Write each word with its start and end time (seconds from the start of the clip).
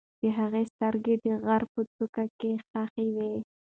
د 0.21 0.23
هغې 0.37 0.63
سترګې 0.73 1.15
د 1.23 1.25
غره 1.45 1.67
په 1.73 1.81
څوکه 1.93 2.23
کې 2.39 2.51
خښې 2.67 3.05
وې. 3.15 3.33